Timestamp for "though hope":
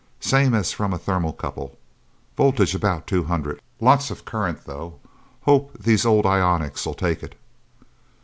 4.65-5.77